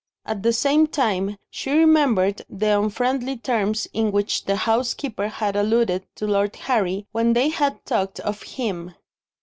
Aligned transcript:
At 0.25 0.41
the 0.41 0.51
same 0.51 0.87
time, 0.87 1.37
she 1.51 1.69
remembered 1.69 2.41
the 2.49 2.79
unfriendly 2.81 3.37
terms 3.37 3.87
in 3.93 4.11
which 4.11 4.45
the 4.45 4.55
housekeeper 4.55 5.27
had 5.27 5.55
alluded 5.55 6.07
to 6.15 6.25
Lord 6.25 6.55
Harry, 6.55 7.05
when 7.11 7.33
they 7.33 7.49
had 7.49 7.85
talked 7.85 8.19
of 8.19 8.41
him. 8.41 8.95